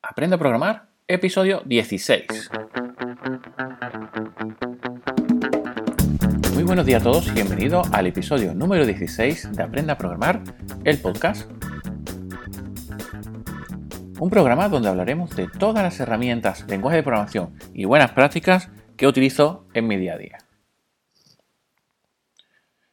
[0.00, 2.50] Aprende a programar, episodio 16.
[6.54, 10.42] Muy buenos días a todos y bienvenidos al episodio número 16 de Aprende a programar,
[10.84, 11.50] el podcast.
[14.20, 19.08] Un programa donde hablaremos de todas las herramientas, lenguaje de programación y buenas prácticas que
[19.08, 20.38] utilizo en mi día a día.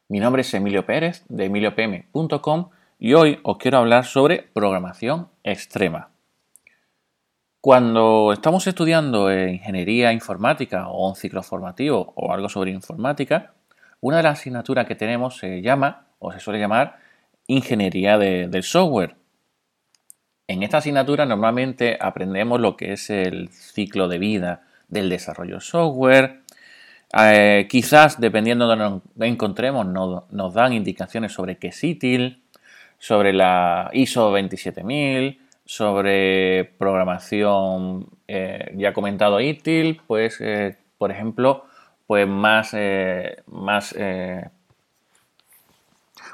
[0.08, 6.15] Mi nombre es Emilio Pérez de emiliopm.com y hoy os quiero hablar sobre programación extrema.
[7.66, 13.54] Cuando estamos estudiando ingeniería informática o un ciclo formativo o algo sobre informática,
[14.00, 17.00] una de las asignaturas que tenemos se llama o se suele llamar
[17.48, 19.16] ingeniería del software.
[20.46, 26.42] En esta asignatura normalmente aprendemos lo que es el ciclo de vida del desarrollo software.
[27.20, 32.44] Eh, quizás, dependiendo de donde nos encontremos, nos, dan indicaciones sobre qué es ITIL,
[33.00, 41.64] sobre la ISO 27000, sobre programación, eh, ya comentado ITIL, pues, eh, por ejemplo,
[42.06, 43.94] pues más, eh, más,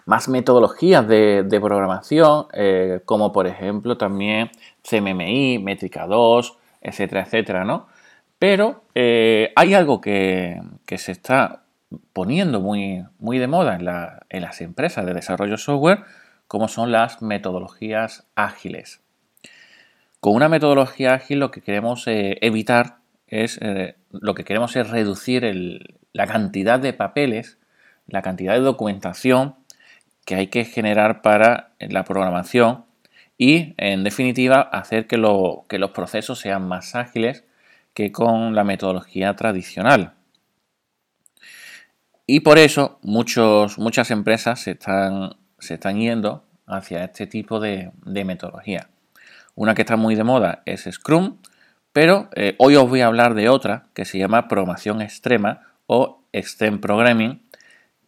[0.04, 2.46] más metodologías de, de programación,
[3.06, 4.50] como por ejemplo también
[4.82, 7.86] CMMI, Métrica 2, etcétera, etcétera, ¿no?
[8.38, 11.62] Pero hay algo que, que, se está
[12.12, 16.00] poniendo muy, muy de moda en, la, en las empresas de desarrollo software,
[16.48, 19.01] como son las metodologías ágiles.
[20.22, 24.88] Con una metodología ágil lo que queremos eh, evitar es, eh, lo que queremos es
[24.88, 25.42] reducir
[26.12, 27.58] la cantidad de papeles,
[28.06, 29.56] la cantidad de documentación
[30.24, 32.84] que hay que generar para la programación
[33.36, 37.44] y, en definitiva, hacer que, los procesos sean más ágiles
[37.92, 40.12] que con la metodología tradicional.
[42.28, 48.91] Y por eso muchas empresas se están yendo hacia este tipo de metodología.
[49.54, 51.38] Una que está muy de moda es Scrum,
[51.92, 56.22] pero eh, hoy os voy a hablar de otra que se llama programación extrema o
[56.32, 57.42] Extreme Programming,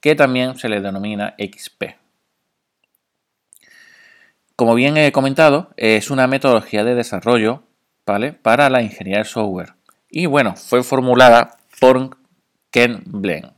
[0.00, 1.96] que también se le denomina XP.
[4.56, 7.64] Como bien he comentado, es una metodología de desarrollo
[8.06, 8.32] ¿vale?
[8.32, 9.74] para la ingeniería de software.
[10.08, 12.16] Y bueno, fue formulada por
[12.70, 13.52] Ken Blen.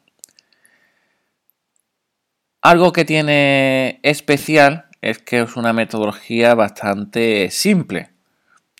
[2.62, 8.11] Algo que tiene especial es que es una metodología bastante simple,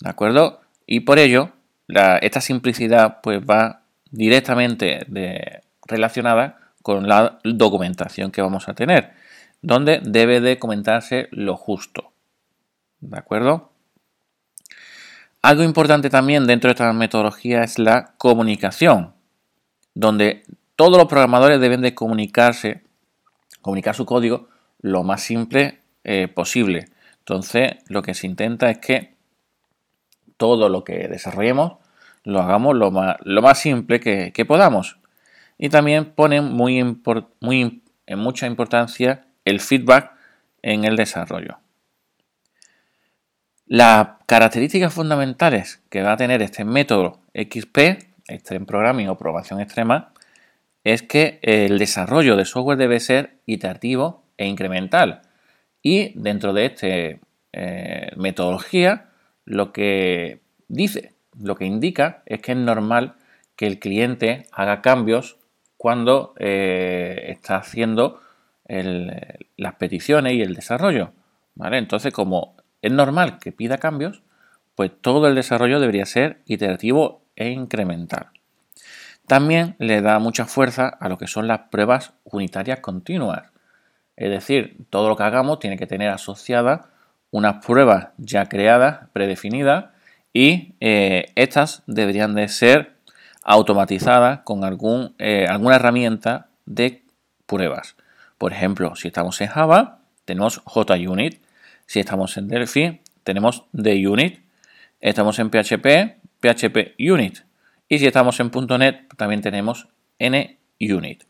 [0.01, 0.61] ¿de acuerdo?
[0.87, 1.53] Y por ello,
[2.21, 5.07] esta simplicidad pues va directamente
[5.87, 9.13] relacionada con la documentación que vamos a tener,
[9.63, 12.13] donde debe de comentarse lo justo,
[13.01, 13.73] ¿de acuerdo?
[15.43, 19.15] Algo importante también dentro de esta metodología es la comunicación,
[19.95, 20.43] donde
[20.75, 22.83] todos los programadores deben de comunicarse,
[23.63, 24.49] comunicar su código
[24.81, 26.85] lo más simple eh, posible.
[27.19, 29.17] Entonces, lo que se intenta es que
[30.37, 31.79] todo lo que desarrollemos
[32.23, 35.01] lo hagamos lo más, simple que, podamos.
[35.59, 40.13] Y también ponen muy, en mucha importancia el feedback
[40.63, 41.59] en el desarrollo.
[43.67, 47.79] Las características fundamentales que va a tener este método XP,
[48.29, 50.13] Extreme Programming o programación extrema,
[50.85, 55.23] es que el desarrollo de software debe ser iterativo e incremental.
[55.89, 59.11] Y dentro de esta eh, metodología,
[59.45, 63.15] lo que dice, lo que indica es que es normal
[63.55, 65.37] que el cliente haga cambios
[65.77, 68.21] cuando eh, está haciendo
[68.67, 71.13] las peticiones y el desarrollo.
[71.57, 74.25] Entonces, como es normal que pida cambios,
[74.75, 78.31] pues todo el desarrollo debería ser iterativo e incremental.
[79.29, 83.53] También le da mucha fuerza a lo que son las pruebas unitarias continuas.
[84.17, 86.87] Es decir, todo lo que hagamos tiene que tener asociadas
[87.31, 89.87] unas pruebas ya creadas, predefinidas,
[90.33, 92.97] y eh, estas deberían de ser
[93.43, 97.05] automatizadas con algún, eh, alguna herramienta de
[97.47, 97.97] pruebas.
[98.39, 101.43] Por ejemplo, si estamos en Java, tenemos JUnit.
[101.87, 104.41] Si estamos en Delphi, tenemos DUnit.
[105.01, 107.39] Estamos en PHP, PHP Unit.
[107.89, 109.89] Y si estamos en .NET, también tenemos
[110.19, 111.25] NUnit.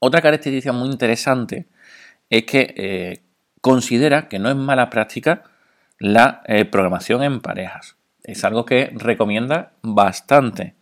[0.00, 1.68] Otra característica muy interesante
[2.30, 3.22] es que eh,
[3.60, 5.44] considera que no es mala práctica
[5.98, 7.96] la eh, programación en parejas.
[8.24, 10.74] Es algo que recomienda bastante.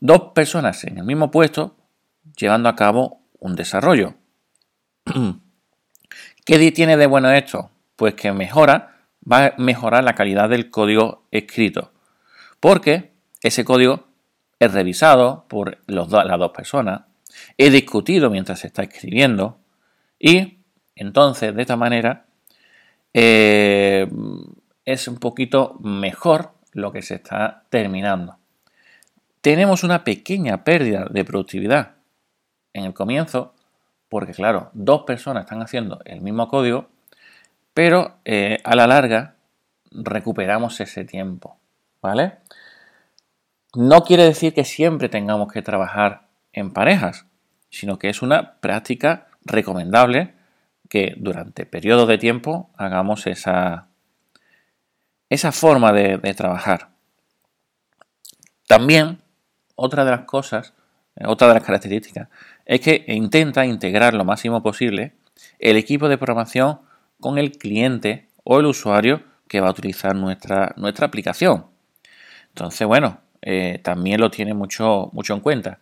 [0.00, 1.76] Dos personas en el mismo puesto
[2.36, 4.14] llevando a cabo un desarrollo.
[6.44, 7.70] ¿Qué tiene de bueno esto?
[7.96, 11.92] Pues que mejora, va a mejorar la calidad del código escrito.
[12.60, 13.12] Porque
[13.42, 14.08] ese código
[14.58, 17.02] es revisado por las dos personas,
[17.56, 19.58] he discutido mientras se está escribiendo
[20.18, 20.58] y
[20.94, 22.26] entonces de esta manera
[23.14, 24.08] eh,
[24.84, 28.36] es un poquito mejor lo que se está terminando.
[29.40, 31.92] Tenemos una pequeña pérdida de productividad
[32.72, 33.54] en el comienzo,
[34.08, 36.88] porque claro, dos personas están haciendo el mismo código,
[37.74, 39.36] pero eh, a la larga
[39.90, 41.56] recuperamos ese tiempo,
[42.02, 42.38] ¿vale?
[43.74, 47.26] No quiere decir que siempre tengamos que trabajar en parejas,
[47.70, 50.34] sino que es una práctica recomendable
[50.88, 53.86] que durante periodos de tiempo hagamos esa,
[55.30, 56.90] esa forma de, trabajar.
[58.66, 59.22] También,
[59.76, 60.74] otra de las cosas,
[61.16, 62.28] eh, otra de las características,
[62.66, 65.14] es que intenta integrar lo máximo posible
[65.58, 66.80] el equipo de programación
[67.20, 71.66] con el cliente o el usuario que va a utilizar nuestra, nuestra aplicación.
[72.48, 75.78] Entonces, bueno, eh, también lo tiene mucho, mucho en cuenta.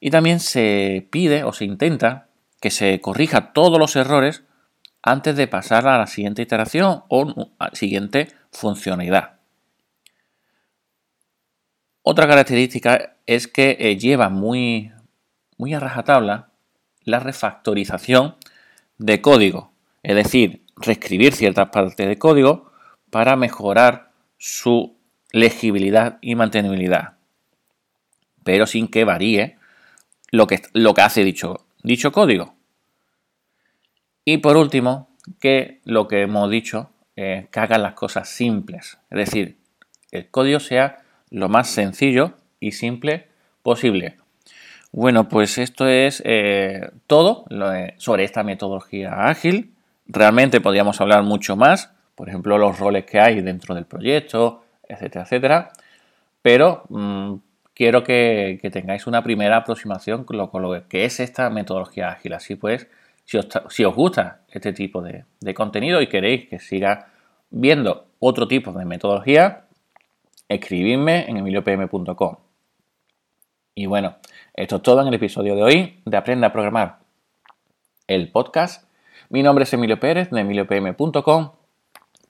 [0.00, 2.28] Y también se pide o se intenta
[2.60, 4.42] que se corrija todos los errores
[5.02, 9.40] antes de pasar a la siguiente iteración o siguiente funcionalidad.
[12.02, 14.90] Otra característica es que eh, lleva muy,
[15.58, 16.50] muy a rajatabla
[17.04, 18.36] la refactorización
[18.98, 19.72] de código,
[20.02, 22.72] es decir, reescribir ciertas partes de código
[23.10, 24.96] para mejorar su
[25.32, 27.16] legibilidad y mantenibilidad,
[28.44, 29.59] pero sin que varíe
[30.30, 32.54] lo que, lo que hace dicho, dicho código.
[34.24, 35.08] Y por último,
[35.40, 38.98] que lo que hemos dicho, eh, que hagan las cosas simples.
[39.10, 39.58] Es decir,
[40.10, 43.28] el código sea lo más sencillo y simple
[43.62, 44.16] posible.
[44.92, 47.44] Bueno, pues esto es eh, todo
[47.98, 49.72] sobre esta metodología ágil.
[50.06, 55.24] Realmente podríamos hablar mucho más, por ejemplo, los roles que hay dentro del proyecto, etcétera,
[55.24, 55.72] etcétera.
[56.42, 57.34] Pero mm,
[57.74, 62.32] quiero que, tengáis una primera aproximación con lo, que es esta metodología ágil.
[62.34, 62.88] Así pues,
[63.24, 65.24] si os, gusta este tipo de,
[65.54, 67.12] contenido y queréis que siga
[67.50, 69.66] viendo otro tipo de metodología,
[70.48, 72.36] escribidme en emiliopm.com.
[73.74, 74.16] Y bueno,
[74.54, 76.98] esto es todo en el episodio de hoy de Aprenda a Programar,
[78.06, 78.88] el podcast.
[79.30, 81.59] Mi nombre es Emilio Pérez de emiliopm.com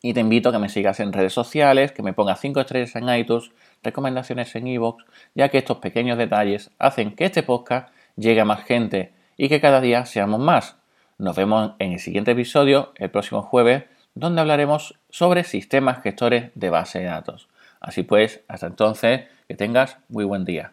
[0.03, 2.97] y te invito a que me sigas en redes sociales, que me pongas 5 estrellas
[2.97, 3.51] en iTunes,
[3.83, 5.05] recomendaciones en iVoox,
[5.35, 9.61] ya que estos pequeños detalles hacen que este podcast llegue a más gente y que
[9.61, 10.77] cada día seamos más.
[11.19, 16.71] Nos vemos en el siguiente episodio, el próximo jueves, donde hablaremos sobre sistemas gestores de
[16.71, 17.49] base de datos.
[17.81, 20.73] Así pues, hasta entonces, que tengas muy buen día.